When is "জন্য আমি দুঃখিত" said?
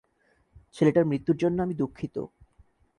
1.37-2.15